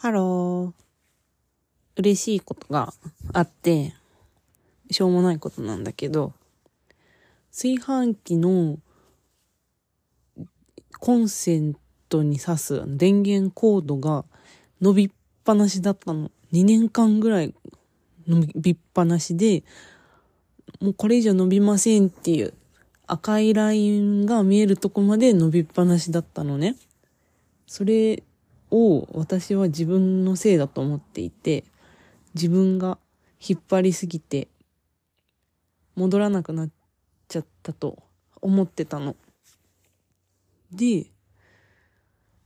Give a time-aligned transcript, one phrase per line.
[0.00, 2.00] Hello。
[2.00, 2.94] 嬉しいことが
[3.32, 3.96] あって、
[4.92, 6.34] しょうもないことなんだけど、
[7.50, 8.78] 炊飯器の
[11.00, 11.74] コンセン
[12.08, 14.24] トに挿す電源コードが
[14.80, 15.10] 伸びっ
[15.42, 16.30] ぱなしだったの。
[16.52, 17.52] 2年間ぐらい
[18.28, 19.64] 伸びっぱなしで、
[20.80, 22.54] もうこれ以上伸びませんっていう
[23.08, 26.76] 赤いラインが見えるとこまで伸びっぱなしだったのね。
[27.66, 28.22] それ
[28.70, 31.64] を私は自分のせいだと思っていて、
[32.34, 32.98] 自分が
[33.40, 34.48] 引っ張りすぎて
[35.94, 36.70] 戻らなくなっ
[37.28, 38.02] ちゃったと
[38.40, 39.16] 思ってたの。
[40.72, 41.06] で、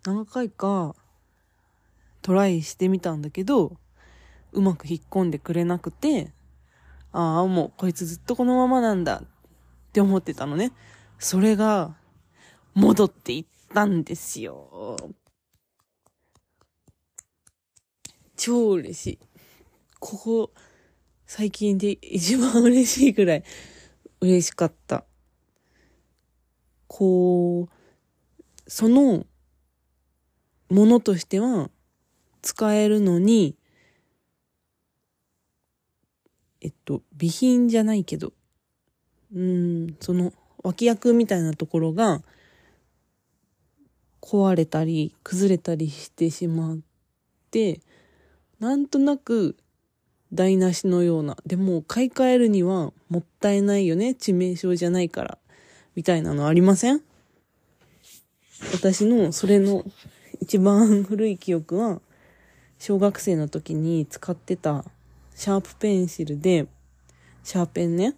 [0.04, 0.94] 何回か
[2.22, 3.76] トライしてみたんだけど、
[4.52, 6.32] うまく引っ込んでくれなくて、
[7.12, 9.26] ああ、もうこいつずっとこのままなんだっ
[9.92, 10.72] て思ってたのね。
[11.18, 11.94] それが
[12.74, 14.96] 戻っていったんですよ。
[18.44, 19.18] 超嬉しい。
[20.00, 20.50] ここ、
[21.26, 23.44] 最近で一番嬉しいぐらい
[24.20, 25.04] 嬉しかった。
[26.88, 27.72] こう、
[28.66, 29.26] その
[30.70, 31.70] ものとしては
[32.42, 33.54] 使えるのに、
[36.60, 38.32] えっと、備品じゃないけど、
[39.32, 40.32] うん、その
[40.64, 42.22] 脇役みたいなところが
[44.20, 46.78] 壊れたり崩れたりしてしまっ
[47.52, 47.80] て、
[48.62, 49.56] なんとなく
[50.32, 51.36] 台無しのような。
[51.44, 54.10] でも買い替えるにはもったいないよね。
[54.10, 55.38] 致命傷じゃないから。
[55.96, 57.02] みたいなのありません？
[58.72, 59.84] 私のそれの
[60.40, 62.00] 一番古い記憶は、
[62.78, 64.84] 小学生の時に使ってた
[65.34, 66.68] シャープペンシルで、
[67.42, 68.14] シャーペンね。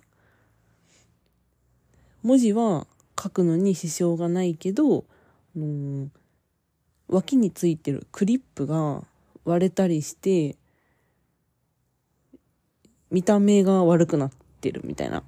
[2.23, 2.87] 文字は
[3.19, 5.05] 書くのに支障がないけど、
[5.57, 6.09] あの
[7.09, 9.05] 脇についてるクリップが
[9.45, 10.57] 割れたりして、
[13.11, 15.23] 見た目が悪くなってるみたいな。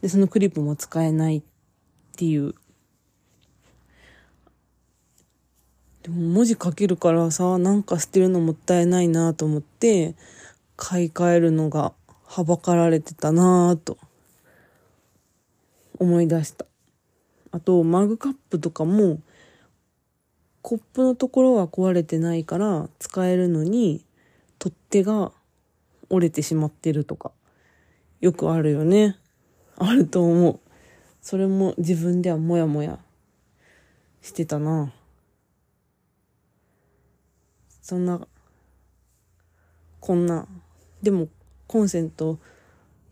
[0.00, 1.42] で、そのクリップも使えないっ
[2.16, 2.54] ていう。
[6.02, 10.14] でも文字書けるからさ、なんか捨てるのもったいないなと思って、
[10.76, 11.92] 買い替えるのが
[12.24, 13.98] はばかられてたなぁと
[15.98, 16.66] 思い出した。
[17.50, 19.18] あと、マグカップとかも、
[20.68, 24.04] コップのところは壊れてないから使えるのに、
[24.58, 25.30] 取っ手が
[26.10, 27.30] 折れてしまってるとか、
[28.20, 29.16] よくあるよね。
[29.76, 30.58] あると思う。
[31.22, 32.98] それも自分ではもやもや
[34.22, 34.92] してたな。
[37.80, 38.26] そんな、
[40.00, 40.48] こんな。
[41.00, 41.28] でも、
[41.68, 42.40] コンセント、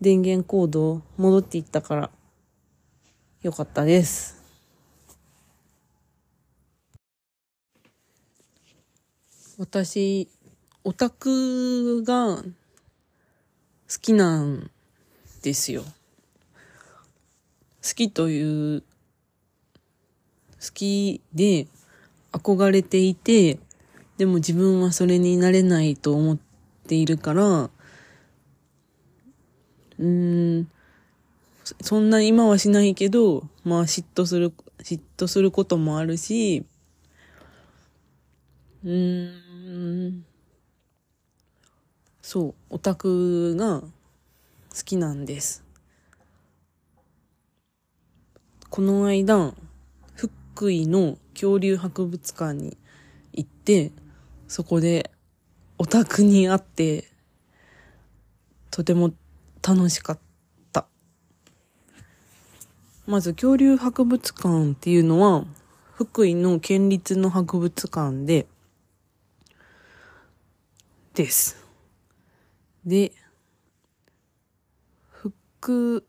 [0.01, 2.11] 電源コード戻っていったから、
[3.43, 4.44] よかったです。
[9.57, 10.29] 私、
[10.83, 12.45] オタクが好
[14.03, 14.69] きなん
[15.43, 15.85] ですよ。
[15.85, 15.91] 好
[17.95, 18.81] きという、
[20.61, 21.69] 好きで
[22.33, 23.61] 憧れていて、
[24.19, 26.39] でも自分はそれになれないと思っ
[26.89, 30.69] ているから、うーん、
[31.63, 36.65] そそんな今はしないけど、まあ嫉妬する、嫉妬することもあるし、
[38.85, 40.27] うん、
[42.21, 43.87] そう、オタクが好
[44.85, 45.65] きなんです。
[48.69, 49.55] この間、
[50.15, 52.77] 福井の恐竜博物館に
[53.33, 53.91] 行って、
[54.49, 55.11] そこで
[55.79, 57.11] オタクに会って、
[58.71, 59.15] とても
[59.67, 60.19] 楽しかっ
[60.73, 60.87] た。
[63.07, 65.47] まず恐竜博物館っていうのは、
[65.95, 68.47] 福井の県立の博物館で、
[71.15, 71.57] です。
[72.85, 73.13] で、
[75.11, 76.05] 福、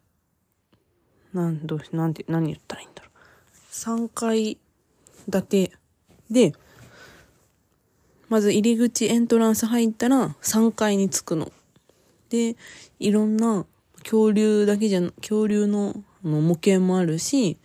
[1.31, 3.17] なんどうし、なんて、何言ったらいいんだろう。
[3.71, 4.57] 3階
[5.31, 5.71] 建て
[6.29, 6.53] で、
[8.29, 11.51] まず入り口エントランス入ったら3階に着くの。
[12.29, 12.55] で、
[12.99, 13.65] いろんな
[13.99, 17.59] 恐竜だけじゃ、恐竜のの模型もあるし、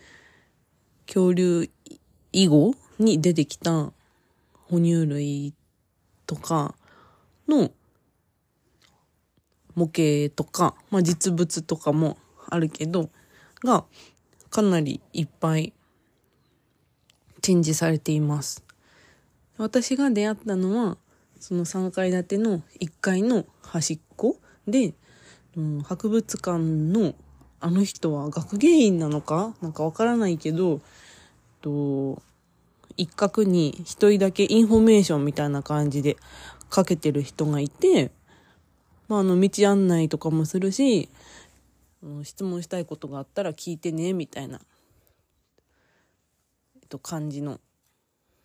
[1.06, 1.70] 恐竜
[2.32, 3.92] 以後に出てきた
[4.68, 5.54] 哺乳類
[6.26, 6.74] とか
[7.50, 7.70] の
[9.74, 12.16] 模型とか、まあ、実物とかも
[12.48, 13.10] あるけど、
[13.62, 13.84] が
[14.48, 15.72] かなりいっぱい
[17.42, 18.64] 展示されています。
[19.58, 20.96] 私が出会ったのは、
[21.38, 24.36] その3階建ての1階の端っこ
[24.66, 24.94] で、
[25.56, 27.14] うん博物館の
[27.60, 29.54] あの人は学芸員なのか？
[29.60, 30.80] なんかわからないけど、
[31.60, 32.22] と
[32.96, 36.16] 一角に一人だけインフォメーションみたいな感じで
[36.70, 38.10] かけてる人がいて、
[39.08, 41.10] まあ、あの、道案内とかもするし、
[42.22, 44.60] 質問したいことがあったら聞いてね、みたいな、
[46.76, 47.60] えっと、感じの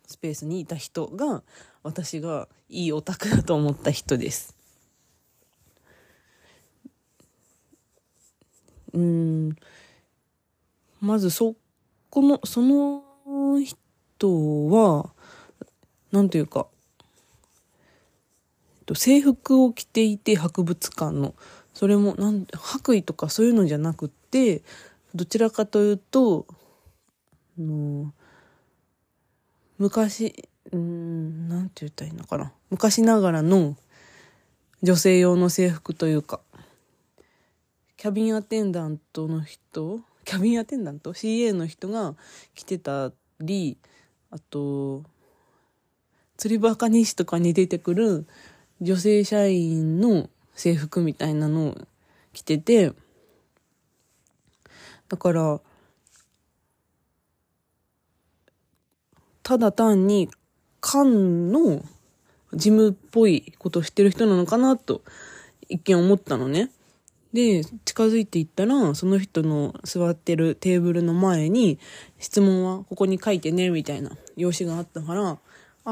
[0.06, 1.42] スペースにいた人が、
[1.82, 4.56] 私がいいオタクだと思った人です。
[8.92, 9.56] うん、
[11.00, 11.54] まずそ
[12.10, 13.04] この、その
[13.60, 15.10] 人は、
[16.10, 16.66] なんというか、
[18.86, 21.34] と制服を着ていて博物館の
[21.74, 24.62] それもなん白衣とかそういうのじゃなくって
[25.14, 26.46] どちらかというと
[27.58, 28.12] の
[29.78, 32.52] 昔うんなんて言ったらいいのかな。
[32.70, 33.76] 昔ながらの
[34.82, 36.40] 女性用の制服というか
[37.96, 42.14] キャビンアテンダントの人キャビンアテンダント？CA の人が
[42.54, 43.78] 着てたり
[44.30, 45.04] あと
[46.36, 48.26] 釣りバカ西とかに出てくる
[48.80, 51.78] 女性社員の制服みたいなのを
[52.32, 52.92] 着てて、
[55.08, 55.60] だから、
[59.42, 60.28] ただ単に
[60.80, 61.84] 官の
[62.52, 65.02] 事務っぽいことをしてる人なのかなと
[65.68, 66.70] 一見思ったのね。
[67.32, 71.78] で、近づいていったら、その人の座ってるテーブルの前に、
[72.18, 75.38] 質問はここに書いてね、みたいな用紙があったから、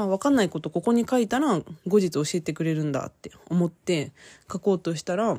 [0.01, 4.13] あ、わかんないことここに書いたら後日教えてくれるんだって思って
[4.53, 5.39] 書こうとしたら、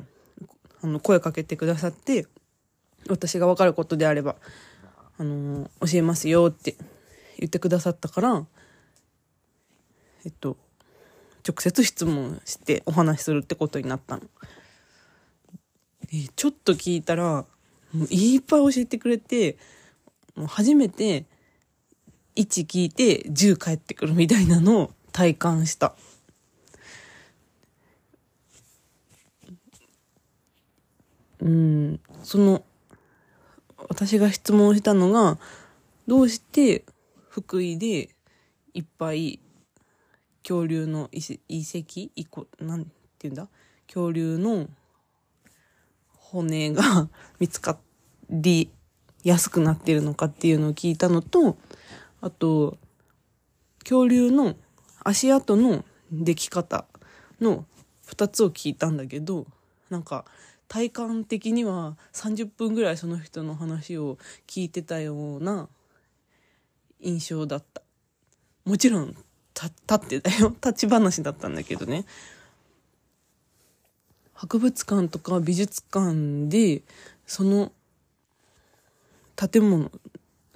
[0.82, 2.26] あの、声かけてくださって、
[3.08, 4.36] 私がわかることであれば、
[5.18, 6.74] あの、教えますよって
[7.38, 8.46] 言ってくださったから、
[10.24, 10.56] えっと、
[11.46, 14.22] 直接質問してお話しするってことになったの。
[16.34, 17.44] ちょっと聞いたら、
[17.92, 19.58] もういっぱい教えてくれて、
[20.34, 21.26] もう初めて
[22.36, 25.94] 1聞いて10返ってくるみたいなのを体感した。
[31.40, 32.64] うん、その、
[33.88, 35.38] 私が質問したのが、
[36.06, 36.84] どうして
[37.28, 38.10] 福井で
[38.74, 39.40] いっぱい
[40.42, 41.20] 恐竜の遺
[41.62, 42.90] 跡遺個、なんて
[43.22, 43.48] 言うんだ？
[43.86, 44.68] 恐竜の
[46.14, 47.78] 骨が 見つか
[48.30, 48.70] り
[49.22, 51.56] やすくなってるのかっていうのを聞いたのと、
[52.26, 52.76] あと、
[53.84, 54.56] 恐竜の
[55.04, 56.84] 足跡の出来方
[57.40, 57.66] の
[58.04, 59.46] 2つを聞いたんだけど、
[59.90, 60.24] なんか
[60.66, 64.18] 体感的には30分ぐらいその人の話を
[64.48, 65.68] 聞いてたような
[66.98, 67.80] 印象だった。
[68.64, 69.14] もちろん、
[69.54, 70.48] 立ってたよ。
[70.64, 72.06] 立ち話だったんだけどね。
[74.32, 76.82] 博物館とか美術館で、
[77.24, 77.70] その
[79.36, 79.92] 建物、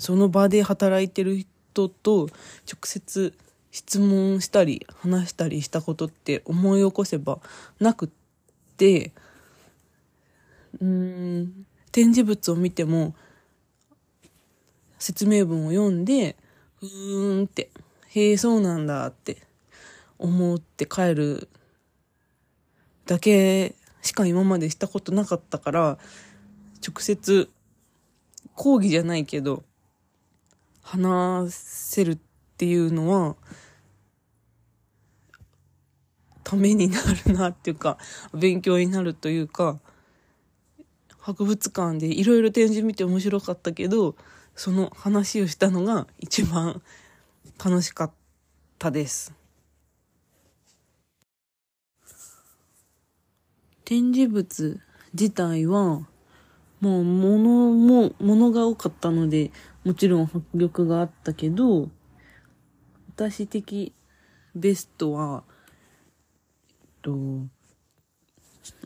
[0.01, 2.29] その場で働いてる人と
[2.67, 3.35] 直接
[3.71, 7.39] 質問したり話したりしたことって思い起こせば
[7.79, 8.09] なくっ
[8.77, 9.13] て
[10.81, 13.15] うん展示物を見ても
[14.99, 16.37] 説明文を読んで
[16.79, 17.71] ふーんって
[18.09, 19.39] へえそうなんだって
[20.19, 21.49] 思って帰る
[23.07, 25.99] だけしか今までしたことなかったから
[26.87, 27.51] 直接
[28.55, 29.65] 講義じゃないけど
[30.91, 32.19] 話せるっ
[32.57, 33.37] ていうのは、
[36.43, 37.97] ためになるなっていうか、
[38.35, 39.79] 勉強になるというか、
[41.19, 44.17] 博物館でいろいろ展示見て面白かったけど、
[44.57, 46.83] その話をしたのが一番
[47.65, 48.13] 楽しかっ
[48.81, 49.33] たです。
[53.85, 54.81] 展示物
[55.13, 56.05] 自体は、
[56.81, 59.53] もう物も、物が多かったので、
[59.85, 61.89] もちろん迫力があったけど、
[63.17, 63.95] 私的
[64.55, 65.45] ベストは、
[66.83, 67.17] えっと、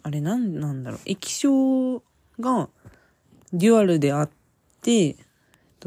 [0.03, 2.03] あれなんなんだろう、液晶
[2.41, 2.69] が
[3.53, 4.31] デュアルであっ
[4.83, 5.17] て、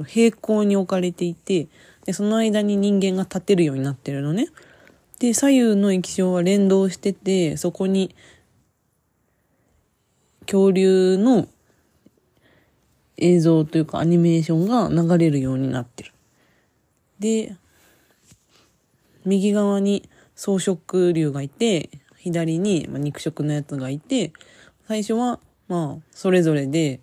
[0.06, 1.68] 平行に置かれていて、
[2.06, 4.48] で、その間に人間が立てるようになってるのね。
[5.20, 8.16] で、左右の液晶は連動してて、そこに
[10.42, 11.48] 恐竜の
[13.18, 16.14] 映像というかアニメーションが流れるようになってる。
[17.20, 17.56] で、
[19.26, 24.32] 右側に草食竜がいて、左に肉食のやつがいて、
[24.88, 27.02] 最初はまあ、それぞれで、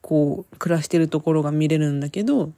[0.00, 2.52] こう、暮らしてるところが見れるんだけど、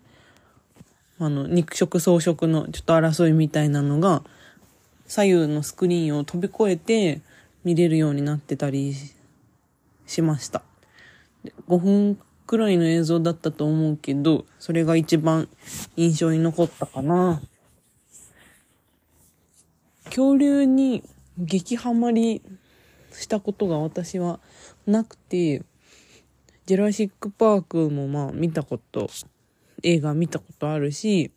[1.18, 4.23] あの、肉食草食のちょっと争いみたいなのが、
[5.06, 7.21] 左右のスクリーンを飛び越えて
[7.64, 8.94] 見れるようになってたり
[10.06, 10.62] しました。
[11.68, 15.49] 5分くらいの映像だったと思うけど、それが一番
[15.96, 17.40] 印象に残ったかな。
[20.04, 21.02] 恐竜に
[21.38, 22.42] 激ハマり
[23.12, 24.40] したことが私は
[24.87, 25.62] なくて、
[26.66, 29.08] ジェラシック・パークもまあ見たこと、
[29.82, 31.30] 映画見たことあるし、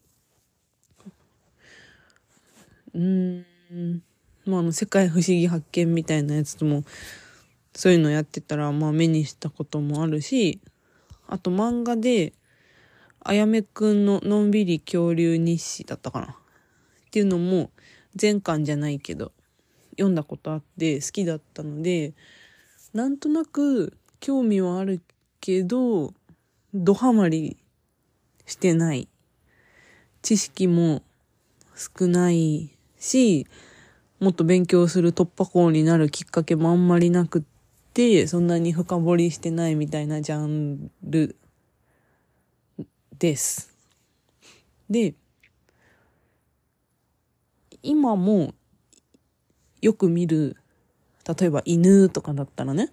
[2.93, 4.03] うーん、
[4.45, 6.83] まああの世界不思議発見みたいなやつとも、
[7.73, 10.59] そういうのやってたらまあ目にしたこともあるし、
[11.27, 12.33] あと漫画で、
[13.19, 16.27] あやめくんののんびり恐竜日誌だったかな。
[16.27, 17.71] っていうのも
[18.15, 19.31] 全巻じゃないけど
[19.91, 22.13] 読んだことあって好きだったので
[22.93, 25.01] なんとなく興味はある
[25.39, 26.13] けど
[26.73, 27.57] ドハマり
[28.45, 29.07] してない。
[30.21, 31.03] 知識も
[31.75, 33.47] 少ないし
[34.19, 37.43] もっと勉強する突破口になるきっかけもあんまりなくっ
[37.95, 41.37] てそんなに深掘りしてないみたいなジャンル
[43.17, 43.73] です。
[44.89, 45.15] で
[47.81, 48.53] 今も
[49.81, 50.57] よく見る
[51.25, 52.91] 例えば犬とかだったらね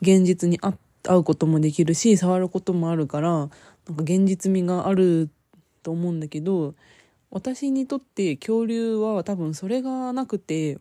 [0.00, 0.74] 現実に会
[1.16, 3.52] うこともできるし触ることもあるからなんか
[3.98, 5.28] 現実味がある
[5.82, 6.74] と思うんだけど
[7.30, 10.78] 私にとって恐竜は多分それがなくて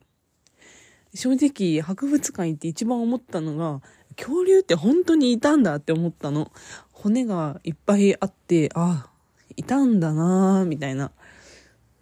[1.14, 3.82] 正直博物館行って一番思ったのが
[4.16, 6.52] 恐竜って本当にいたんだって思ったの。
[6.92, 9.10] 骨がいっぱいあってあ
[9.56, 11.12] いたんだなーみたいな。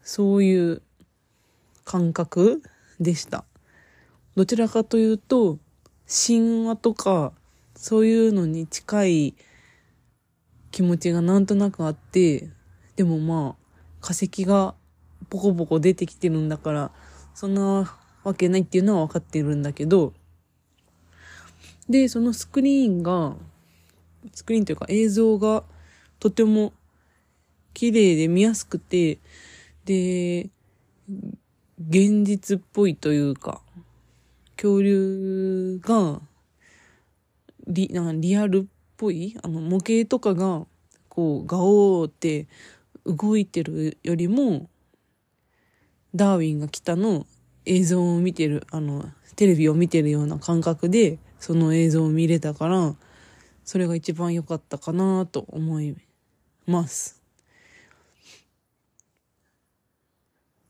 [0.01, 0.81] そういう
[1.83, 2.61] 感覚
[2.99, 3.45] でした。
[4.35, 5.59] どちらかというと
[6.07, 7.33] 神話とか
[7.75, 9.35] そういうのに近い
[10.71, 12.49] 気持ちがなんとなくあって
[12.95, 14.75] でもまあ化石が
[15.29, 16.91] ポコポコ出てきてるんだから
[17.33, 20.13] そんなわけないっていうのは分かってるんだけど
[21.89, 23.35] でそのスクリーンが
[24.33, 25.63] スクリーンというか映像が
[26.19, 26.73] とても
[27.73, 29.19] 綺麗で見やすくて
[29.85, 30.49] で
[31.79, 33.61] 現実っぽいというか
[34.55, 36.21] 恐竜が
[37.67, 38.63] リなんかリアルっ
[38.97, 40.65] ぽいあの模型とかが
[41.09, 42.47] こうガオーって
[43.05, 44.69] 動いてるよりも
[46.13, 47.25] ダーウィンが来たの
[47.65, 52.95] 映像を見てるあのテレビを見てるような感覚でその映像を見れたから
[53.63, 55.95] それが一番良かったかなと思い
[56.65, 57.21] ます。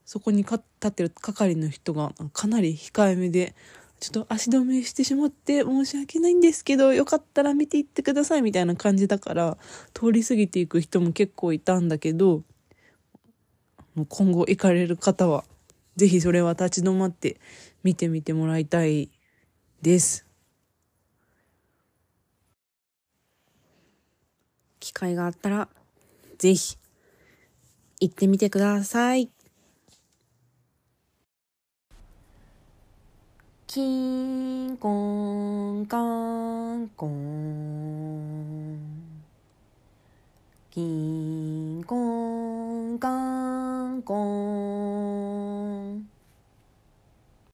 [0.05, 3.55] そこに立ってる係の人がかなり控えめで
[4.01, 9.59] ちょっと足止めしてしまって申し訳ないんですけど、よかったら見ていってくださいみたいな感じだから、
[9.93, 12.41] 通り過ぎていく人も結構いたんだけど、
[14.09, 15.45] 今後行かれる方は、
[15.95, 17.39] ぜひそれは立ち止まって
[17.83, 19.09] 見てみてもらいたい
[19.81, 20.25] です。
[24.79, 25.69] 機会があったら、
[26.37, 26.77] ぜひ、
[27.99, 29.29] 行ってみてください。
[33.67, 33.81] キ
[34.67, 38.79] ンコンカンコン
[40.71, 44.15] キンコンカンコ
[45.37, 45.40] ン